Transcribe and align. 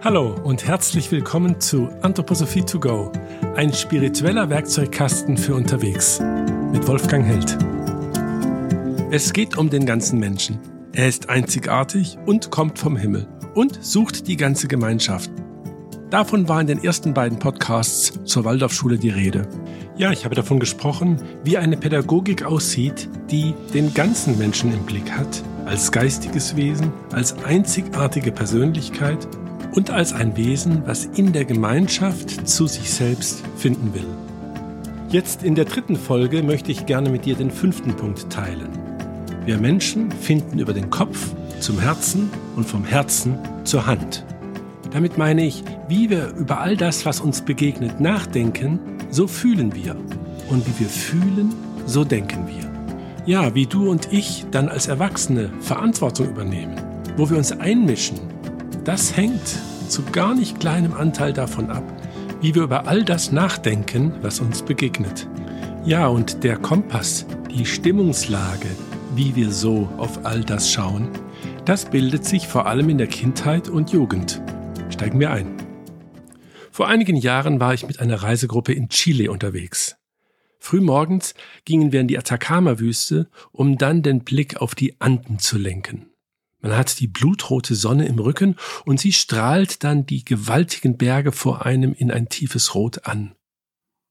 Hallo 0.00 0.36
und 0.44 0.64
herzlich 0.64 1.10
willkommen 1.10 1.58
zu 1.58 1.88
Anthroposophie 2.02 2.62
to 2.62 2.78
go, 2.78 3.10
ein 3.56 3.72
spiritueller 3.72 4.48
Werkzeugkasten 4.48 5.36
für 5.36 5.56
unterwegs 5.56 6.20
mit 6.70 6.86
Wolfgang 6.86 7.26
Held. 7.26 7.58
Es 9.10 9.32
geht 9.32 9.58
um 9.58 9.70
den 9.70 9.86
ganzen 9.86 10.20
Menschen. 10.20 10.60
Er 10.92 11.08
ist 11.08 11.28
einzigartig 11.28 12.16
und 12.26 12.52
kommt 12.52 12.78
vom 12.78 12.96
Himmel 12.96 13.26
und 13.56 13.84
sucht 13.84 14.28
die 14.28 14.36
ganze 14.36 14.68
Gemeinschaft. 14.68 15.32
Davon 16.10 16.48
war 16.48 16.60
in 16.60 16.68
den 16.68 16.84
ersten 16.84 17.12
beiden 17.12 17.40
Podcasts 17.40 18.20
zur 18.24 18.44
Waldorfschule 18.44 18.98
die 18.98 19.10
Rede. 19.10 19.48
Ja, 19.96 20.12
ich 20.12 20.24
habe 20.24 20.36
davon 20.36 20.60
gesprochen, 20.60 21.20
wie 21.42 21.58
eine 21.58 21.76
Pädagogik 21.76 22.44
aussieht, 22.44 23.08
die 23.32 23.52
den 23.74 23.92
ganzen 23.94 24.38
Menschen 24.38 24.72
im 24.72 24.84
Blick 24.84 25.10
hat, 25.10 25.42
als 25.66 25.90
geistiges 25.90 26.54
Wesen, 26.54 26.92
als 27.10 27.42
einzigartige 27.42 28.30
Persönlichkeit 28.30 29.26
und 29.72 29.90
als 29.90 30.12
ein 30.12 30.36
Wesen, 30.36 30.82
was 30.86 31.04
in 31.04 31.32
der 31.32 31.44
Gemeinschaft 31.44 32.48
zu 32.48 32.66
sich 32.66 32.90
selbst 32.90 33.42
finden 33.56 33.94
will. 33.94 34.06
Jetzt 35.10 35.42
in 35.42 35.54
der 35.54 35.64
dritten 35.64 35.96
Folge 35.96 36.42
möchte 36.42 36.70
ich 36.70 36.86
gerne 36.86 37.10
mit 37.10 37.24
dir 37.24 37.34
den 37.34 37.50
fünften 37.50 37.94
Punkt 37.94 38.30
teilen. 38.30 38.68
Wir 39.46 39.56
Menschen 39.56 40.10
finden 40.10 40.58
über 40.58 40.74
den 40.74 40.90
Kopf 40.90 41.30
zum 41.60 41.80
Herzen 41.80 42.30
und 42.56 42.66
vom 42.66 42.84
Herzen 42.84 43.38
zur 43.64 43.86
Hand. 43.86 44.24
Damit 44.90 45.16
meine 45.16 45.44
ich, 45.44 45.64
wie 45.88 46.10
wir 46.10 46.34
über 46.36 46.60
all 46.60 46.76
das, 46.76 47.06
was 47.06 47.20
uns 47.20 47.42
begegnet, 47.42 48.00
nachdenken, 48.00 48.78
so 49.10 49.26
fühlen 49.26 49.74
wir. 49.74 49.96
Und 50.50 50.66
wie 50.66 50.80
wir 50.80 50.88
fühlen, 50.88 51.54
so 51.86 52.04
denken 52.04 52.46
wir. 52.46 52.68
Ja, 53.26 53.54
wie 53.54 53.66
du 53.66 53.90
und 53.90 54.12
ich 54.12 54.46
dann 54.50 54.68
als 54.68 54.88
Erwachsene 54.88 55.50
Verantwortung 55.60 56.28
übernehmen, 56.28 56.76
wo 57.16 57.28
wir 57.28 57.36
uns 57.36 57.52
einmischen 57.52 58.18
das 58.88 59.14
hängt 59.14 59.46
zu 59.90 60.02
gar 60.02 60.34
nicht 60.34 60.60
kleinem 60.60 60.94
Anteil 60.94 61.34
davon 61.34 61.68
ab, 61.68 61.84
wie 62.40 62.54
wir 62.54 62.62
über 62.62 62.88
all 62.88 63.04
das 63.04 63.32
nachdenken, 63.32 64.14
was 64.22 64.40
uns 64.40 64.62
begegnet. 64.62 65.28
Ja, 65.84 66.06
und 66.06 66.42
der 66.42 66.56
Kompass, 66.56 67.26
die 67.50 67.66
Stimmungslage, 67.66 68.70
wie 69.14 69.36
wir 69.36 69.52
so 69.52 69.92
auf 69.98 70.24
all 70.24 70.42
das 70.42 70.72
schauen, 70.72 71.10
das 71.66 71.90
bildet 71.90 72.24
sich 72.24 72.48
vor 72.48 72.64
allem 72.64 72.88
in 72.88 72.96
der 72.96 73.08
Kindheit 73.08 73.68
und 73.68 73.90
Jugend. 73.90 74.40
Steigen 74.88 75.20
wir 75.20 75.32
ein. 75.32 75.54
Vor 76.70 76.88
einigen 76.88 77.16
Jahren 77.16 77.60
war 77.60 77.74
ich 77.74 77.86
mit 77.86 78.00
einer 78.00 78.22
Reisegruppe 78.22 78.72
in 78.72 78.88
Chile 78.88 79.30
unterwegs. 79.30 79.98
Frühmorgens 80.60 81.34
gingen 81.66 81.92
wir 81.92 82.00
in 82.00 82.08
die 82.08 82.16
Atacama-Wüste, 82.16 83.28
um 83.52 83.76
dann 83.76 84.02
den 84.02 84.20
Blick 84.24 84.62
auf 84.62 84.74
die 84.74 84.98
Anden 84.98 85.38
zu 85.38 85.58
lenken. 85.58 86.06
Man 86.60 86.76
hat 86.76 86.98
die 86.98 87.06
blutrote 87.06 87.74
Sonne 87.74 88.06
im 88.06 88.18
Rücken 88.18 88.56
und 88.84 88.98
sie 88.98 89.12
strahlt 89.12 89.84
dann 89.84 90.06
die 90.06 90.24
gewaltigen 90.24 90.96
Berge 90.96 91.32
vor 91.32 91.64
einem 91.64 91.94
in 91.94 92.10
ein 92.10 92.28
tiefes 92.28 92.74
Rot 92.74 93.06
an. 93.06 93.34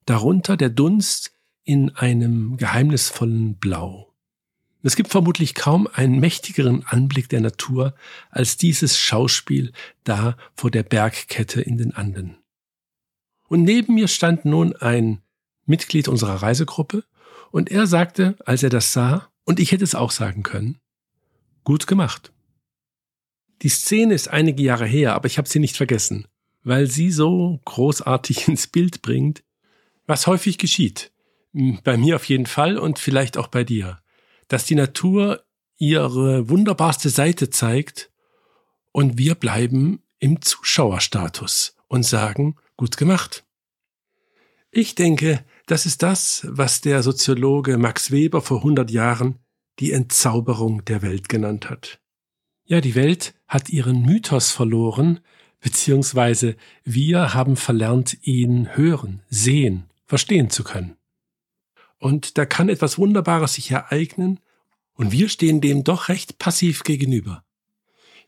Darunter 0.05 0.55
der 0.55 0.69
Dunst 0.69 1.33
in 1.63 1.89
einem 1.95 2.55
geheimnisvollen 2.55 3.55
Blau. 3.55 4.13
Es 4.83 4.95
gibt 4.95 5.11
vermutlich 5.11 5.53
kaum 5.53 5.87
einen 5.91 6.19
mächtigeren 6.19 6.85
Anblick 6.85 7.27
der 7.27 7.41
Natur 7.41 7.93
als 8.29 8.55
dieses 8.55 8.97
Schauspiel 8.97 9.73
da 10.05 10.37
vor 10.55 10.71
der 10.71 10.83
Bergkette 10.83 11.61
in 11.61 11.77
den 11.77 11.93
Anden. 11.93 12.37
Und 13.49 13.63
neben 13.63 13.95
mir 13.95 14.07
stand 14.07 14.45
nun 14.45 14.75
ein 14.77 15.21
Mitglied 15.65 16.07
unserer 16.07 16.41
Reisegruppe, 16.41 17.03
und 17.51 17.71
er 17.71 17.87
sagte, 17.87 18.35
als 18.45 18.63
er 18.63 18.69
das 18.69 18.91
sah, 18.91 19.29
und 19.45 19.59
ich 19.59 19.71
hätte 19.71 19.83
es 19.83 19.95
auch 19.95 20.11
sagen 20.11 20.43
können, 20.43 20.79
gut 21.63 21.87
gemacht. 21.87 22.33
Die 23.61 23.69
Szene 23.69 24.13
ist 24.13 24.27
einige 24.27 24.61
Jahre 24.61 24.85
her, 24.85 25.15
aber 25.15 25.27
ich 25.27 25.37
habe 25.37 25.49
sie 25.49 25.59
nicht 25.59 25.77
vergessen, 25.77 26.27
weil 26.63 26.87
sie 26.87 27.11
so 27.11 27.59
großartig 27.65 28.47
ins 28.47 28.67
Bild 28.67 29.01
bringt, 29.01 29.43
was 30.05 30.27
häufig 30.27 30.57
geschieht. 30.57 31.11
Hm, 31.53 31.79
bei 31.83 31.97
mir 31.97 32.15
auf 32.15 32.25
jeden 32.25 32.45
Fall 32.45 32.77
und 32.77 32.99
vielleicht 32.99 33.37
auch 33.37 33.47
bei 33.47 33.63
dir. 33.63 33.99
Dass 34.47 34.65
die 34.65 34.75
Natur 34.75 35.43
ihre 35.77 36.49
wunderbarste 36.49 37.09
Seite 37.09 37.49
zeigt 37.49 38.11
und 38.91 39.17
wir 39.17 39.35
bleiben 39.35 40.01
im 40.19 40.41
Zuschauerstatus 40.41 41.75
und 41.87 42.03
sagen, 42.03 42.55
gut 42.77 42.97
gemacht. 42.97 43.45
Ich 44.71 44.95
denke, 44.95 45.43
das 45.65 45.85
ist 45.85 46.03
das, 46.03 46.45
was 46.49 46.81
der 46.81 47.03
Soziologe 47.03 47.77
Max 47.77 48.11
Weber 48.11 48.41
vor 48.41 48.57
100 48.57 48.89
Jahren 48.91 49.39
die 49.79 49.91
Entzauberung 49.91 50.83
der 50.85 51.01
Welt 51.01 51.29
genannt 51.29 51.69
hat. 51.69 51.99
Ja, 52.69 52.81
die 52.81 52.95
Welt 52.95 53.33
hat 53.47 53.69
ihren 53.69 54.01
Mythos 54.01 54.51
verloren, 54.51 55.21
beziehungsweise 55.61 56.57
wir 56.83 57.33
haben 57.33 57.55
verlernt, 57.55 58.17
ihn 58.23 58.75
hören, 58.75 59.21
sehen, 59.29 59.85
verstehen 60.05 60.49
zu 60.49 60.65
können. 60.65 60.97
Und 61.97 62.37
da 62.37 62.45
kann 62.45 62.67
etwas 62.67 62.97
Wunderbares 62.97 63.53
sich 63.53 63.71
ereignen, 63.71 64.41
und 64.93 65.11
wir 65.11 65.29
stehen 65.29 65.61
dem 65.61 65.83
doch 65.83 66.09
recht 66.09 66.39
passiv 66.39 66.83
gegenüber. 66.83 67.43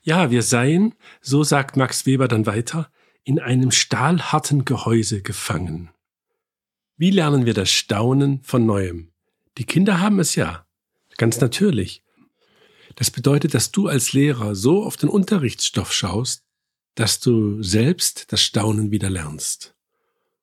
Ja, 0.02 0.32
wir 0.32 0.44
seien, 0.44 0.94
so 1.20 1.44
sagt 1.44 1.76
Max 1.76 2.06
Weber 2.06 2.28
dann 2.28 2.46
weiter, 2.46 2.90
in 3.24 3.40
einem 3.40 3.72
stahlharten 3.72 4.64
Gehäuse 4.64 5.22
gefangen. 5.22 5.90
Wie 6.96 7.10
lernen 7.10 7.46
wir 7.46 7.54
das 7.54 7.72
Staunen 7.72 8.42
von 8.44 8.66
neuem? 8.66 9.12
Die 9.58 9.66
Kinder 9.66 10.00
haben 10.00 10.20
es 10.20 10.36
ja, 10.36 10.66
ganz 11.18 11.42
natürlich. 11.42 12.04
Das 12.96 13.12
bedeutet, 13.12 13.54
dass 13.54 13.72
du 13.72 13.88
als 13.88 14.14
Lehrer 14.14 14.56
so 14.56 14.84
auf 14.84 14.98
den 14.98 15.10
Unterrichtsstoff 15.10 15.94
schaust, 15.94 16.44
dass 16.96 17.20
du 17.20 17.62
selbst 17.64 18.32
das 18.32 18.42
Staunen 18.42 18.92
wieder 18.92 19.10
lernst. 19.10 19.76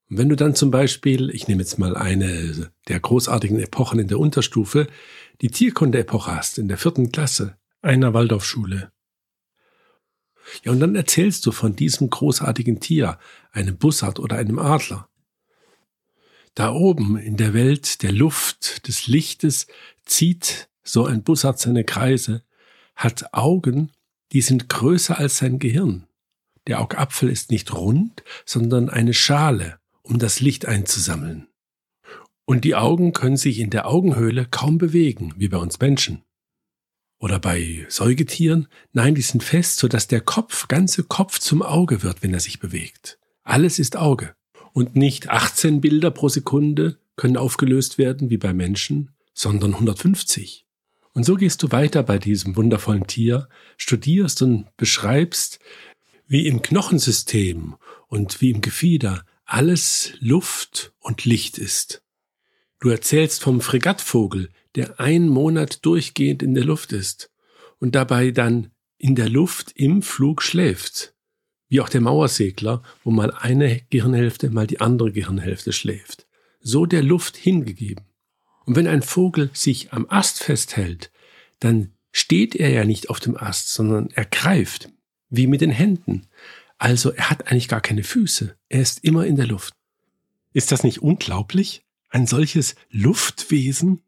Und 0.09 0.19
wenn 0.19 0.29
du 0.29 0.37
dann 0.37 0.55
zum 0.55 0.71
Beispiel, 0.71 1.31
ich 1.31 1.49
nehme 1.49 1.63
jetzt 1.63 1.79
mal 1.79 1.97
eine 1.97 2.71
der 2.89 3.01
großartigen 3.01 3.59
Epochen 3.59 3.99
in 3.99 4.09
der 4.09 4.21
Unterstufe, 4.21 4.87
die 5.41 5.51
Tierkunde-Epoche 5.51 6.35
hast, 6.35 6.59
in 6.59 6.69
der 6.69 6.79
vierten 6.79 7.11
Klasse 7.11 7.59
einer 7.83 8.15
Waldorfschule. 8.15 8.93
Ja, 10.65 10.73
und 10.73 10.81
dann 10.81 10.95
erzählst 10.95 11.45
du 11.45 11.53
von 11.53 11.75
diesem 11.75 12.09
großartigen 12.09 12.81
Tier, 12.81 13.19
einem 13.51 13.77
Bussard 13.77 14.21
oder 14.21 14.37
einem 14.37 14.59
Adler. 14.61 15.09
Da 16.55 16.73
oben 16.73 17.19
in 17.19 17.37
der 17.37 17.53
Welt 17.53 18.03
der 18.03 18.13
Luft, 18.13 18.87
des 18.87 19.09
Lichtes, 19.09 19.67
zieht 20.05 20.69
so 20.87 21.05
ein 21.05 21.23
Bussard 21.23 21.59
seine 21.59 21.85
Kreise, 21.85 22.43
hat 22.95 23.35
Augen, 23.35 23.93
die 24.33 24.41
sind 24.41 24.69
größer 24.69 25.19
als 25.19 25.39
sein 25.39 25.59
Gehirn. 25.59 26.07
Der 26.67 26.81
Augapfel 26.81 27.29
ist 27.29 27.51
nicht 27.51 27.73
rund, 27.75 28.25
sondern 28.45 28.89
eine 28.89 29.15
Schale, 29.15 29.79
um 30.03 30.19
das 30.19 30.41
Licht 30.41 30.67
einzusammeln. 30.67 31.49
Und 32.45 32.65
die 32.65 32.75
Augen 32.75 33.13
können 33.13 33.37
sich 33.37 33.59
in 33.59 33.71
der 33.71 33.89
Augenhöhle 33.89 34.47
kaum 34.47 34.79
bewegen, 34.79 35.35
wie 35.37 35.49
bei 35.49 35.59
uns 35.59 35.81
Menschen. 35.81 36.23
Oder 37.19 37.39
bei 37.39 37.87
Säugetieren? 37.89 38.69
Nein, 38.93 39.15
die 39.15 39.23
sind 39.23 39.43
fest, 39.43 39.79
sodass 39.79 40.07
der 40.07 40.21
Kopf, 40.21 40.69
ganze 40.69 41.03
Kopf 41.03 41.39
zum 41.39 41.63
Auge 41.63 42.03
wird, 42.03 42.23
wenn 42.23 42.35
er 42.35 42.41
sich 42.41 42.61
bewegt. 42.61 43.19
Alles 43.43 43.79
ist 43.79 43.97
Auge. 43.97 44.35
Und 44.73 44.97
nicht 44.97 45.31
18 45.31 45.81
Bilder 45.81 46.11
pro 46.11 46.29
Sekunde 46.29 46.99
können 47.17 47.37
aufgelöst 47.37 47.97
werden 47.97 48.29
wie 48.29 48.37
bei 48.37 48.53
Menschen, 48.53 49.15
sondern 49.33 49.73
150. 49.73 50.66
Und 51.17 51.25
so 51.25 51.37
gehst 51.37 51.63
du 51.63 51.73
weiter 51.73 52.03
bei 52.03 52.19
diesem 52.19 52.57
wundervollen 52.57 53.07
Tier, 53.07 53.49
studierst 53.79 54.43
und 54.43 54.67
beschreibst, 54.77 55.61
wie 56.27 56.47
im 56.47 56.61
Knochensystem 56.61 57.77
und 58.09 58.43
wie 58.43 58.51
im 58.51 58.61
Gefieder 58.61 59.25
alles 59.47 60.13
Luft 60.21 60.93
und 60.99 61.25
Licht 61.25 61.57
ist. 61.57 62.03
Du 62.81 62.91
erzählst 62.91 63.43
vom 63.43 63.63
Fregattvogel, 63.63 64.51
der 64.75 65.01
einen 65.01 65.31
Monat 65.31 65.87
durchgehend 65.87 66.43
in 66.43 66.53
der 66.53 66.65
Luft 66.65 66.93
ist 66.93 67.31
und 67.79 67.95
dabei 67.95 68.31
dann 68.31 68.71
in 68.99 69.15
der 69.15 69.31
Luft 69.31 69.73
im 69.75 70.03
Flug 70.03 70.43
schläft. 70.43 71.15
Wie 71.71 71.81
auch 71.81 71.89
der 71.89 72.03
Mauersegler, 72.03 72.83
wo 73.05 73.11
mal 73.11 73.31
eine 73.31 73.81
Gehirnhälfte, 73.89 74.51
mal 74.51 74.67
die 74.67 74.83
andere 74.83 75.13
Gehirnhälfte 75.13 75.73
schläft. 75.73 76.27
So 76.61 76.85
der 76.85 77.03
Luft 77.03 77.39
hingegeben. 77.39 78.05
Und 78.67 78.75
wenn 78.75 78.89
ein 78.89 79.03
Vogel 79.03 79.49
sich 79.55 79.93
am 79.93 80.07
Ast 80.11 80.43
festhält, 80.43 81.13
dann 81.61 81.93
steht 82.13 82.55
er 82.55 82.71
ja 82.71 82.85
nicht 82.85 83.11
auf 83.11 83.21
dem 83.21 83.37
Ast, 83.37 83.73
sondern 83.73 84.09
er 84.15 84.25
greift, 84.25 84.91
wie 85.29 85.47
mit 85.47 85.61
den 85.61 85.71
Händen. 85.71 86.27
Also 86.79 87.11
er 87.13 87.31
hat 87.31 87.49
eigentlich 87.49 87.69
gar 87.69 87.81
keine 87.81 88.05
Füße. 88.05 88.57
Er 88.69 88.81
ist 88.81 89.05
immer 89.05 89.27
in 89.27 89.37
der 89.37 89.47
Luft. 89.47 89.75
Ist 90.53 90.73
das 90.73 90.85
nicht 90.85 91.03
unglaublich? 91.03 91.85
Ein 92.09 92.27
solches 92.27 92.77
Luftwesen? 92.91 94.03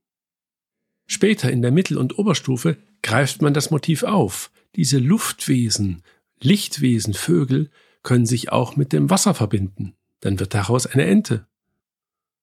Später 1.06 1.50
in 1.50 1.62
der 1.62 1.70
Mittel- 1.70 1.98
und 1.98 2.18
Oberstufe 2.18 2.76
greift 3.02 3.42
man 3.42 3.54
das 3.54 3.70
Motiv 3.70 4.02
auf. 4.02 4.50
Diese 4.76 4.98
Luftwesen, 4.98 6.02
Lichtwesen, 6.40 7.14
Vögel 7.14 7.70
können 8.02 8.26
sich 8.26 8.52
auch 8.52 8.76
mit 8.76 8.92
dem 8.92 9.10
Wasser 9.10 9.34
verbinden. 9.34 9.94
Dann 10.20 10.38
wird 10.40 10.54
daraus 10.54 10.86
eine 10.86 11.04
Ente. 11.04 11.46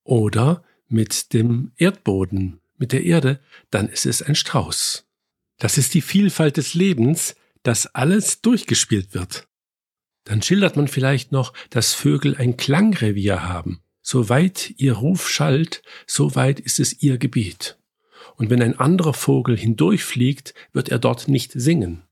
Oder 0.04 0.64
mit 0.88 1.34
dem 1.34 1.72
Erdboden, 1.78 2.60
mit 2.78 2.92
der 2.92 3.04
Erde, 3.04 3.40
dann 3.72 3.88
ist 3.90 4.06
es 4.06 4.22
ein 4.22 4.36
Strauß. 4.36 5.06
Das 5.58 5.78
ist 5.78 5.94
die 5.94 6.02
Vielfalt 6.02 6.58
des 6.58 6.74
Lebens, 6.74 7.36
dass 7.64 7.88
alles 7.88 8.42
durchgespielt 8.42 9.14
wird. 9.14 9.48
Dann 10.26 10.42
schildert 10.42 10.76
man 10.76 10.88
vielleicht 10.88 11.32
noch, 11.32 11.54
dass 11.70 11.94
Vögel 11.94 12.36
ein 12.36 12.58
Klangrevier 12.58 13.44
haben. 13.44 13.82
So 14.02 14.30
weit 14.30 14.74
ihr 14.78 14.94
Ruf 14.94 15.30
schallt, 15.30 15.82
so 16.06 16.36
weit 16.36 16.60
ist 16.60 16.80
es 16.80 17.02
ihr 17.02 17.18
Gebiet. 17.18 17.78
Und 18.36 18.50
wenn 18.50 18.62
ein 18.62 18.78
anderer 18.78 19.14
Vogel 19.14 19.58
hindurchfliegt, 19.58 20.54
wird 20.74 20.90
er 20.90 21.00
dort 21.00 21.28
nicht 21.28 21.54
singen. 21.54 22.04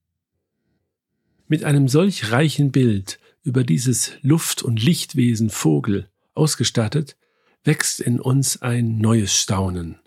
Mit 1.48 1.64
einem 1.64 1.88
solch 1.88 2.32
reichen 2.32 2.72
Bild 2.72 3.20
über 3.44 3.64
dieses 3.64 4.14
Luft- 4.22 4.64
und 4.64 4.82
Lichtwesen 4.82 5.50
Vogel 5.50 6.10
ausgestattet, 6.34 7.18
wächst 7.64 8.00
in 8.00 8.20
uns 8.20 8.62
ein 8.62 8.98
neues 8.98 9.36
Staunen. 9.36 10.00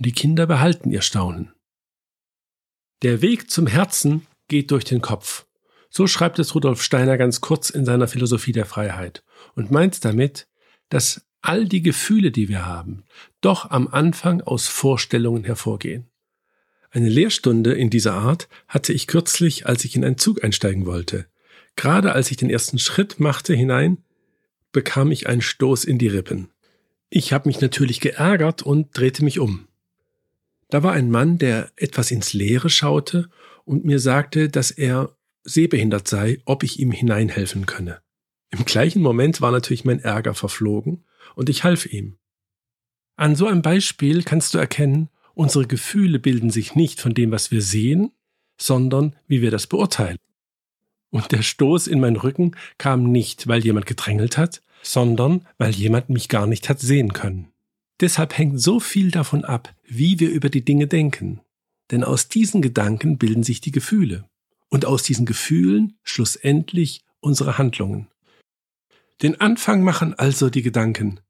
Und 0.00 0.06
die 0.06 0.12
Kinder 0.12 0.46
behalten 0.46 0.90
ihr 0.90 1.02
Staunen. 1.02 1.52
Der 3.02 3.20
Weg 3.20 3.50
zum 3.50 3.66
Herzen 3.66 4.26
geht 4.48 4.70
durch 4.70 4.84
den 4.84 5.02
Kopf. 5.02 5.44
So 5.90 6.06
schreibt 6.06 6.38
es 6.38 6.54
Rudolf 6.54 6.82
Steiner 6.82 7.18
ganz 7.18 7.42
kurz 7.42 7.68
in 7.68 7.84
seiner 7.84 8.08
Philosophie 8.08 8.52
der 8.52 8.64
Freiheit 8.64 9.22
und 9.56 9.70
meint 9.70 10.02
damit, 10.06 10.48
dass 10.88 11.26
all 11.42 11.66
die 11.66 11.82
Gefühle, 11.82 12.30
die 12.30 12.48
wir 12.48 12.64
haben, 12.64 13.04
doch 13.42 13.70
am 13.70 13.88
Anfang 13.88 14.40
aus 14.40 14.68
Vorstellungen 14.68 15.44
hervorgehen. 15.44 16.08
Eine 16.90 17.10
Lehrstunde 17.10 17.74
in 17.74 17.90
dieser 17.90 18.14
Art 18.14 18.48
hatte 18.68 18.94
ich 18.94 19.06
kürzlich, 19.06 19.66
als 19.66 19.84
ich 19.84 19.96
in 19.96 20.04
einen 20.06 20.16
Zug 20.16 20.42
einsteigen 20.42 20.86
wollte. 20.86 21.26
Gerade 21.76 22.14
als 22.14 22.30
ich 22.30 22.38
den 22.38 22.48
ersten 22.48 22.78
Schritt 22.78 23.20
machte 23.20 23.52
hinein, 23.52 23.98
bekam 24.72 25.12
ich 25.12 25.26
einen 25.26 25.42
Stoß 25.42 25.84
in 25.84 25.98
die 25.98 26.08
Rippen. 26.08 26.48
Ich 27.10 27.34
habe 27.34 27.50
mich 27.50 27.60
natürlich 27.60 28.00
geärgert 28.00 28.62
und 28.62 28.96
drehte 28.96 29.22
mich 29.22 29.38
um. 29.38 29.66
Da 30.70 30.82
war 30.82 30.92
ein 30.92 31.10
Mann, 31.10 31.38
der 31.38 31.70
etwas 31.76 32.10
ins 32.10 32.32
Leere 32.32 32.70
schaute 32.70 33.28
und 33.64 33.84
mir 33.84 33.98
sagte, 33.98 34.48
dass 34.48 34.70
er 34.70 35.16
sehbehindert 35.42 36.06
sei, 36.06 36.40
ob 36.44 36.62
ich 36.62 36.78
ihm 36.78 36.92
hineinhelfen 36.92 37.66
könne. 37.66 38.00
Im 38.50 38.64
gleichen 38.64 39.02
Moment 39.02 39.40
war 39.40 39.50
natürlich 39.50 39.84
mein 39.84 40.00
Ärger 40.00 40.34
verflogen 40.34 41.04
und 41.34 41.48
ich 41.48 41.64
half 41.64 41.86
ihm. 41.86 42.18
An 43.16 43.36
so 43.36 43.46
einem 43.46 43.62
Beispiel 43.62 44.22
kannst 44.22 44.54
du 44.54 44.58
erkennen, 44.58 45.08
unsere 45.34 45.66
Gefühle 45.66 46.18
bilden 46.18 46.50
sich 46.50 46.74
nicht 46.74 47.00
von 47.00 47.14
dem, 47.14 47.30
was 47.30 47.50
wir 47.50 47.62
sehen, 47.62 48.12
sondern 48.60 49.16
wie 49.26 49.42
wir 49.42 49.50
das 49.50 49.66
beurteilen. 49.66 50.18
Und 51.10 51.32
der 51.32 51.42
Stoß 51.42 51.86
in 51.86 52.00
meinen 52.00 52.16
Rücken 52.16 52.56
kam 52.78 53.10
nicht, 53.10 53.48
weil 53.48 53.64
jemand 53.64 53.86
gedrängelt 53.86 54.38
hat, 54.38 54.62
sondern 54.82 55.46
weil 55.58 55.72
jemand 55.72 56.08
mich 56.08 56.28
gar 56.28 56.46
nicht 56.46 56.68
hat 56.68 56.80
sehen 56.80 57.12
können. 57.12 57.52
Deshalb 58.00 58.36
hängt 58.36 58.60
so 58.60 58.80
viel 58.80 59.10
davon 59.10 59.44
ab, 59.44 59.74
wie 59.84 60.20
wir 60.20 60.30
über 60.30 60.48
die 60.48 60.64
Dinge 60.64 60.86
denken. 60.86 61.40
Denn 61.90 62.04
aus 62.04 62.28
diesen 62.28 62.62
Gedanken 62.62 63.18
bilden 63.18 63.42
sich 63.42 63.60
die 63.60 63.72
Gefühle. 63.72 64.28
Und 64.68 64.86
aus 64.86 65.02
diesen 65.02 65.26
Gefühlen 65.26 65.98
schlussendlich 66.02 67.04
unsere 67.20 67.58
Handlungen. 67.58 68.08
Den 69.20 69.40
Anfang 69.40 69.82
machen 69.82 70.14
also 70.14 70.48
die 70.48 70.62
Gedanken, 70.62 71.20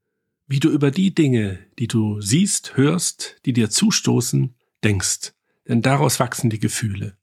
wie 0.46 0.60
du 0.60 0.68
über 0.68 0.90
die 0.90 1.14
Dinge, 1.14 1.58
die 1.78 1.88
du 1.88 2.20
siehst, 2.20 2.76
hörst, 2.76 3.36
die 3.46 3.52
dir 3.52 3.70
zustoßen, 3.70 4.54
denkst. 4.84 5.32
Denn 5.66 5.82
daraus 5.82 6.20
wachsen 6.20 6.50
die 6.50 6.58
Gefühle. 6.58 7.16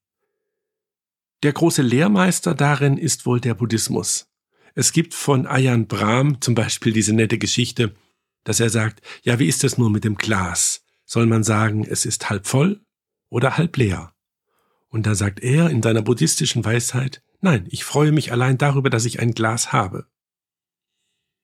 Der 1.44 1.54
große 1.54 1.84
Lehrmeister 1.84 2.56
darin 2.56 2.98
ist 2.98 3.26
wohl 3.26 3.40
der 3.40 3.54
Buddhismus. 3.54 4.28
Es 4.74 4.92
gibt 4.92 5.14
von 5.14 5.46
Ayan 5.46 5.88
Brahm 5.88 6.42
zum 6.42 6.56
Beispiel 6.56 6.94
diese 6.94 7.14
nette 7.14 7.38
Geschichte, 7.38 7.94
dass 8.48 8.62
er 8.62 8.70
sagt, 8.70 9.02
ja, 9.24 9.40
wie 9.40 9.48
ist 9.48 9.66
es 9.66 9.78
nur 9.78 9.90
mit 9.90 10.06
dem 10.06 10.16
Glas? 10.16 10.82
Soll 11.04 11.26
man 11.26 11.44
sagen, 11.44 11.86
es 11.86 12.06
ist 12.06 12.30
halb 12.30 12.48
voll 12.48 12.82
oder 13.28 13.58
halb 13.58 13.76
leer? 13.76 14.14
Und 14.88 15.06
da 15.06 15.16
sagt 15.16 15.42
er 15.42 15.70
in 15.70 15.84
seiner 15.84 16.02
buddhistischen 16.02 16.64
Weisheit, 16.64 17.22
nein, 17.42 17.68
ich 17.70 17.84
freue 17.84 18.14
mich 18.14 18.32
allein 18.32 18.58
darüber, 18.58 18.90
dass 18.90 19.04
ich 19.04 19.20
ein 19.20 19.34
Glas 19.34 19.74
habe. 19.74 20.08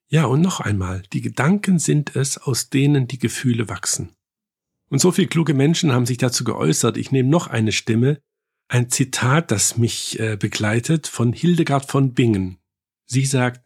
Ja, 0.08 0.24
und 0.24 0.40
noch 0.40 0.60
einmal, 0.60 1.02
die 1.12 1.20
Gedanken 1.20 1.78
sind 1.78 2.16
es, 2.16 2.38
aus 2.38 2.70
denen 2.70 3.06
die 3.06 3.18
Gefühle 3.18 3.68
wachsen. 3.68 4.14
Und 4.88 5.00
so 5.00 5.12
viele 5.12 5.28
kluge 5.28 5.52
Menschen 5.52 5.92
haben 5.92 6.06
sich 6.06 6.16
dazu 6.16 6.42
geäußert. 6.42 6.96
Ich 6.96 7.12
nehme 7.12 7.28
noch 7.28 7.48
eine 7.48 7.72
Stimme, 7.72 8.22
ein 8.68 8.88
Zitat, 8.88 9.50
das 9.50 9.76
mich 9.76 10.18
äh, 10.20 10.38
begleitet, 10.38 11.06
von 11.06 11.34
Hildegard 11.34 11.84
von 11.84 12.14
Bingen. 12.14 12.60
Sie 13.04 13.26
sagt, 13.26 13.62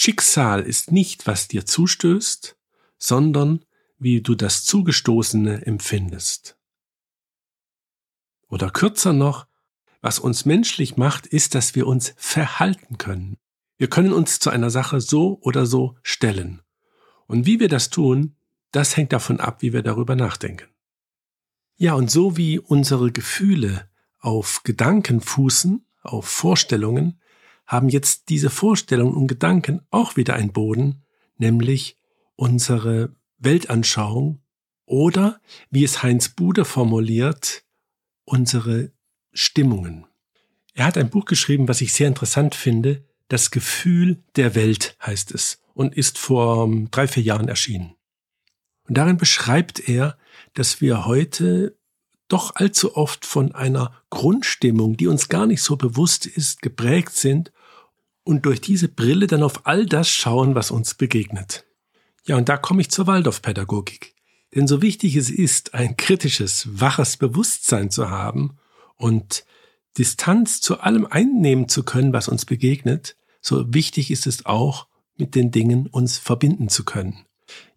Schicksal 0.00 0.60
ist 0.60 0.92
nicht, 0.92 1.26
was 1.26 1.48
dir 1.48 1.66
zustößt, 1.66 2.56
sondern 2.98 3.64
wie 3.98 4.20
du 4.20 4.36
das 4.36 4.64
Zugestoßene 4.64 5.66
empfindest. 5.66 6.56
Oder 8.46 8.70
kürzer 8.70 9.12
noch, 9.12 9.48
was 10.00 10.20
uns 10.20 10.44
menschlich 10.44 10.96
macht, 10.96 11.26
ist, 11.26 11.56
dass 11.56 11.74
wir 11.74 11.88
uns 11.88 12.14
verhalten 12.16 12.96
können. 12.98 13.38
Wir 13.76 13.90
können 13.90 14.12
uns 14.12 14.38
zu 14.38 14.50
einer 14.50 14.70
Sache 14.70 15.00
so 15.00 15.40
oder 15.40 15.66
so 15.66 15.96
stellen. 16.04 16.62
Und 17.26 17.46
wie 17.46 17.58
wir 17.58 17.68
das 17.68 17.90
tun, 17.90 18.36
das 18.70 18.96
hängt 18.96 19.12
davon 19.12 19.40
ab, 19.40 19.62
wie 19.62 19.72
wir 19.72 19.82
darüber 19.82 20.14
nachdenken. 20.14 20.68
Ja, 21.74 21.94
und 21.94 22.08
so 22.08 22.36
wie 22.36 22.60
unsere 22.60 23.10
Gefühle 23.10 23.90
auf 24.20 24.62
Gedanken 24.62 25.20
fußen, 25.20 25.84
auf 26.02 26.28
Vorstellungen, 26.28 27.20
haben 27.68 27.90
jetzt 27.90 28.30
diese 28.30 28.48
Vorstellungen 28.50 29.14
und 29.14 29.28
Gedanken 29.28 29.82
auch 29.90 30.16
wieder 30.16 30.34
einen 30.34 30.52
Boden, 30.52 31.04
nämlich 31.36 31.96
unsere 32.34 33.14
Weltanschauung 33.36 34.40
oder, 34.86 35.40
wie 35.70 35.84
es 35.84 36.02
Heinz 36.02 36.30
Bude 36.30 36.64
formuliert, 36.64 37.64
unsere 38.24 38.90
Stimmungen. 39.32 40.06
Er 40.72 40.86
hat 40.86 40.96
ein 40.96 41.10
Buch 41.10 41.26
geschrieben, 41.26 41.68
was 41.68 41.82
ich 41.82 41.92
sehr 41.92 42.08
interessant 42.08 42.54
finde. 42.54 43.04
Das 43.28 43.50
Gefühl 43.50 44.24
der 44.36 44.54
Welt 44.54 44.96
heißt 45.04 45.32
es 45.32 45.60
und 45.74 45.94
ist 45.94 46.16
vor 46.16 46.68
drei, 46.90 47.06
vier 47.06 47.22
Jahren 47.22 47.48
erschienen. 47.48 47.94
Und 48.84 48.96
darin 48.96 49.18
beschreibt 49.18 49.86
er, 49.86 50.16
dass 50.54 50.80
wir 50.80 51.04
heute 51.04 51.76
doch 52.28 52.56
allzu 52.56 52.96
oft 52.96 53.26
von 53.26 53.54
einer 53.54 53.92
Grundstimmung, 54.08 54.96
die 54.96 55.06
uns 55.06 55.28
gar 55.28 55.46
nicht 55.46 55.62
so 55.62 55.76
bewusst 55.76 56.24
ist, 56.24 56.62
geprägt 56.62 57.12
sind 57.12 57.52
und 58.28 58.44
durch 58.44 58.60
diese 58.60 58.88
Brille 58.88 59.26
dann 59.26 59.42
auf 59.42 59.66
all 59.66 59.86
das 59.86 60.10
schauen, 60.10 60.54
was 60.54 60.70
uns 60.70 60.92
begegnet. 60.92 61.64
Ja, 62.26 62.36
und 62.36 62.50
da 62.50 62.58
komme 62.58 62.82
ich 62.82 62.90
zur 62.90 63.06
Waldorfpädagogik. 63.06 64.14
Denn 64.54 64.68
so 64.68 64.82
wichtig 64.82 65.16
es 65.16 65.30
ist, 65.30 65.72
ein 65.72 65.96
kritisches, 65.96 66.68
waches 66.78 67.16
Bewusstsein 67.16 67.90
zu 67.90 68.10
haben 68.10 68.58
und 68.96 69.46
Distanz 69.96 70.60
zu 70.60 70.80
allem 70.80 71.06
einnehmen 71.06 71.70
zu 71.70 71.84
können, 71.84 72.12
was 72.12 72.28
uns 72.28 72.44
begegnet, 72.44 73.16
so 73.40 73.72
wichtig 73.72 74.10
ist 74.10 74.26
es 74.26 74.44
auch, 74.44 74.88
mit 75.16 75.34
den 75.34 75.50
Dingen 75.50 75.86
uns 75.86 76.18
verbinden 76.18 76.68
zu 76.68 76.84
können. 76.84 77.24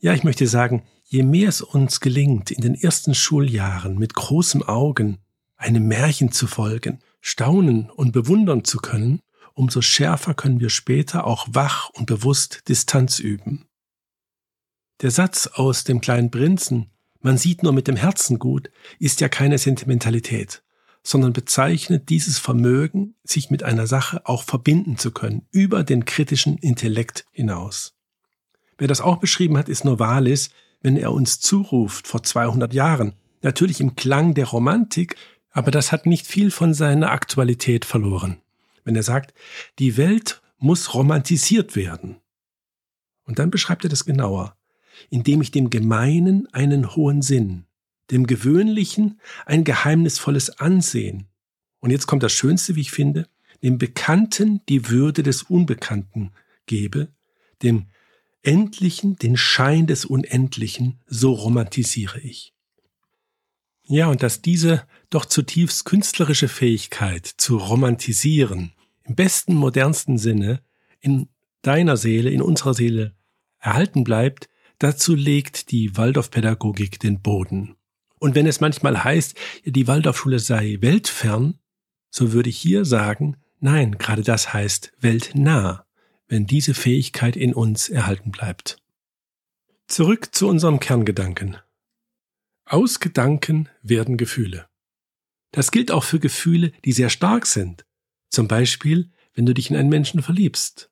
Ja, 0.02 0.14
ich 0.14 0.26
möchte 0.26 0.48
sagen, 0.48 0.84
Je 1.06 1.24
mehr 1.24 1.48
es 1.48 1.62
uns 1.62 2.02
gelingt, 2.02 2.52
in 2.52 2.62
den 2.62 2.76
ersten 2.76 3.16
Schuljahren 3.16 3.98
mit 3.98 4.16
großem 4.16 4.64
Augen 4.64 5.18
einem 5.56 5.88
Märchen 5.88 6.34
zu 6.34 6.46
folgen, 6.46 7.00
staunen 7.22 7.90
und 7.90 8.12
bewundern 8.12 8.66
zu 8.66 8.80
können, 8.80 9.22
umso 9.62 9.84
schärfer 9.84 10.34
können 10.34 10.60
wir 10.60 10.72
später 10.72 11.28
auch 11.28 11.48
wach 11.52 11.92
und 11.92 12.08
bewusst 12.08 12.64
Distanz 12.68 13.20
üben. 13.20 13.68
Der 15.02 15.12
Satz 15.12 15.46
aus 15.46 15.84
dem 15.84 16.02
kleinen 16.02 16.32
Prinzen, 16.32 16.90
man 17.20 17.38
sieht 17.38 17.62
nur 17.62 17.72
mit 17.72 17.88
dem 17.88 17.96
Herzen 17.96 18.40
gut, 18.40 18.72
ist 18.98 19.22
ja 19.22 19.30
keine 19.30 19.60
Sentimentalität, 19.60 20.64
sondern 21.04 21.32
bezeichnet 21.32 22.10
dieses 22.10 22.40
Vermögen, 22.40 23.14
sich 23.24 23.52
mit 23.52 23.62
einer 23.62 23.86
Sache 23.86 24.26
auch 24.26 24.42
verbinden 24.42 24.98
zu 24.98 25.12
können, 25.12 25.46
über 25.52 25.84
den 25.84 26.06
kritischen 26.06 26.58
Intellekt 26.58 27.26
hinaus. 27.32 27.94
Wer 28.80 28.88
das 28.88 29.00
auch 29.00 29.18
beschrieben 29.18 29.60
hat, 29.60 29.70
ist 29.70 29.86
Novalis, 29.86 30.50
wenn 30.82 30.98
er 30.98 31.14
uns 31.14 31.40
zuruft 31.40 32.08
vor 32.08 32.24
200 32.24 32.74
Jahren. 32.74 33.14
Natürlich 33.44 33.80
im 33.80 33.96
Klang 33.96 34.34
der 34.34 34.48
Romantik, 34.48 35.18
aber 35.52 35.70
das 35.70 35.92
hat 35.92 36.08
nicht 36.08 36.26
viel 36.26 36.50
von 36.50 36.74
seiner 36.74 37.12
Aktualität 37.12 37.86
verloren. 37.86 38.41
Wenn 38.84 38.96
er 38.96 39.04
sagt, 39.04 39.34
die 39.80 39.98
Welt 39.98 40.42
muss 40.58 40.94
romantisiert 40.94 41.76
werden. 41.76 42.18
Und 43.24 43.40
dann 43.40 43.52
beschreibt 43.52 43.84
er 43.84 43.90
das 43.90 44.06
genauer, 44.06 44.58
indem 45.10 45.42
ich 45.42 45.52
dem 45.52 45.70
Gemeinen 45.70 46.48
einen 46.54 46.96
hohen 46.96 47.22
Sinn, 47.22 47.66
dem 48.12 48.28
Gewöhnlichen 48.28 49.20
ein 49.46 49.64
geheimnisvolles 49.64 50.60
Ansehen. 50.60 51.28
Und 51.80 51.92
jetzt 51.92 52.08
kommt 52.08 52.24
das 52.24 52.34
Schönste, 52.34 52.76
wie 52.76 52.82
ich 52.82 52.92
finde, 52.92 53.28
dem 53.64 53.78
Bekannten 53.78 54.62
die 54.68 54.90
Würde 54.90 55.24
des 55.24 55.44
Unbekannten 55.44 56.32
gebe, 56.66 57.10
dem 57.62 57.88
Endlichen, 58.44 59.18
den 59.18 59.38
Schein 59.38 59.88
des 59.88 60.06
Unendlichen, 60.06 61.00
so 61.06 61.34
romantisiere 61.34 62.20
ich. 62.20 62.54
Ja, 63.92 64.08
und 64.08 64.24
dass 64.24 64.42
diese 64.42 64.88
doch 65.10 65.26
zutiefst 65.26 65.86
künstlerische 65.86 66.48
Fähigkeit 66.48 67.26
zu 67.26 67.58
romantisieren, 67.58 68.72
im 69.04 69.16
besten, 69.16 69.54
modernsten 69.54 70.18
Sinne, 70.18 70.62
in 71.02 71.28
deiner 71.62 71.98
Seele, 71.98 72.30
in 72.30 72.42
unserer 72.42 72.74
Seele 72.74 73.14
erhalten 73.60 74.04
bleibt, 74.04 74.50
dazu 74.80 75.14
legt 75.14 75.72
die 75.72 75.98
Waldorfpädagogik 75.98 77.00
den 77.00 77.22
Boden. 77.22 77.76
Und 78.18 78.34
wenn 78.34 78.48
es 78.48 78.62
manchmal 78.62 79.04
heißt, 79.04 79.36
die 79.66 79.88
Waldorfschule 79.88 80.40
sei 80.40 80.78
weltfern, 80.80 81.60
so 82.10 82.32
würde 82.32 82.50
ich 82.50 82.58
hier 82.58 82.86
sagen, 82.86 83.36
Nein, 83.64 84.00
gerade 84.00 84.24
das 84.24 84.54
heißt 84.54 84.92
weltnah, 85.02 85.86
wenn 86.28 86.48
diese 86.48 86.74
Fähigkeit 86.74 87.36
in 87.36 87.54
uns 87.54 87.90
erhalten 87.90 88.32
bleibt. 88.32 88.78
Zurück 89.86 90.34
zu 90.34 90.48
unserem 90.48 90.80
Kerngedanken. 90.80 91.58
Aus 92.72 93.02
Gedanken 93.02 93.68
werden 93.84 94.16
Gefühle. 94.16 94.66
Das 95.52 95.72
gilt 95.72 95.92
auch 95.92 96.06
für 96.06 96.22
Gefühle, 96.22 96.72
die 96.86 96.94
sehr 96.94 97.10
stark 97.10 97.46
sind. 97.46 97.86
Zum 98.30 98.48
Beispiel, 98.48 99.12
wenn 99.34 99.46
du 99.46 99.54
dich 99.54 99.70
in 99.70 99.76
einen 99.76 99.90
Menschen 99.90 100.22
verliebst. 100.22 100.90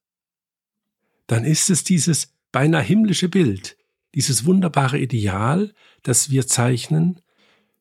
Dann 1.25 1.45
ist 1.45 1.69
es 1.69 1.85
dieses 1.85 2.33
beinahe 2.51 2.83
himmlische 2.83 3.29
Bild, 3.29 3.77
dieses 4.13 4.43
wunderbare 4.43 4.99
Ideal, 4.99 5.73
das 6.03 6.29
wir 6.29 6.47
zeichnen, 6.47 7.21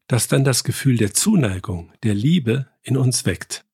das 0.06 0.28
dann 0.28 0.44
das 0.44 0.62
Gefühl 0.62 0.96
der 0.96 1.12
Zuneigung, 1.12 1.92
der 2.04 2.14
Liebe 2.14 2.68
in 2.82 2.96
uns 2.96 3.26
weckt. 3.26 3.64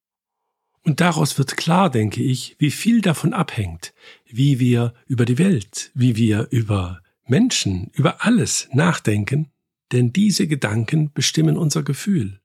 Und 0.85 1.03
daraus 1.03 1.37
wird 1.37 1.59
klar, 1.59 1.91
denke 1.91 2.23
ich, 2.23 2.57
wie 2.59 2.71
viel 2.71 3.03
davon 3.03 3.35
abhängt, 3.35 3.93
wie 4.25 4.59
wir 4.59 4.95
über 5.07 5.27
die 5.27 5.37
Welt, 5.37 5.91
wie 5.93 6.17
wir 6.17 6.49
über 6.51 7.03
Menschen, 7.27 7.91
über 7.93 8.25
alles 8.25 8.71
nachdenken, 8.73 9.51
denn 9.93 10.13
diese 10.13 10.47
Gedanken 10.47 11.13
bestimmen 11.13 11.57
unser 11.57 11.83
Gefühl. 11.83 12.41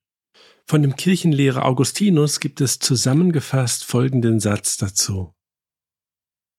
Von 0.65 0.81
dem 0.81 0.96
Kirchenlehrer 0.96 1.65
Augustinus 1.65 2.39
gibt 2.39 2.62
es 2.62 2.79
zusammengefasst 2.79 3.86
folgenden 3.86 4.39
Satz 4.39 4.77
dazu. 4.77 5.34